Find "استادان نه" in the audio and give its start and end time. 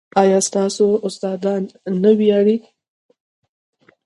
1.07-2.11